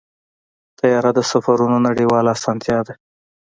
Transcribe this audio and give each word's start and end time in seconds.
طیاره 0.79 1.11
د 1.17 1.19
سفرونو 1.31 1.77
نړیواله 1.87 2.29
اسانتیا 2.37 2.79
ده. 2.87 2.93